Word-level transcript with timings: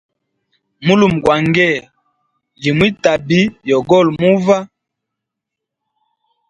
Mulume 0.85 1.19
gwa 1.23 1.35
ngee 1.47 1.75
li 2.61 2.69
mwi 2.77 2.87
tabi 3.03 3.39
yogoli 3.69 4.11
muva. 4.21 4.57